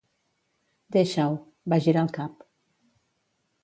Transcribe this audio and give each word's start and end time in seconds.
Deixa-ho; 0.95 1.37
va 1.75 1.81
girar 1.89 2.05
el 2.09 2.13
cap. 2.19 2.45